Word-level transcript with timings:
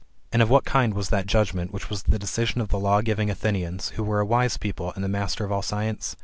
And 0.31 0.41
of 0.41 0.49
what 0.49 0.65
kind 0.65 0.95
was 0.95 1.09
that 1.09 1.27
judgment 1.27 1.71
which 1.71 1.91
was 1.91 2.01
the 2.01 2.17
decision 2.17 2.59
of 2.59 2.69
the 2.69 2.79
law 2.79 3.01
giving 3.03 3.29
Athenians, 3.29 3.89
who 3.89 4.03
were 4.03 4.19
a 4.19 4.25
wise 4.25 4.57
people, 4.57 4.91
and 4.95 5.03
the 5.03 5.07
masters 5.07 5.45
of 5.45 5.51
all 5.51 5.61
science? 5.61 6.15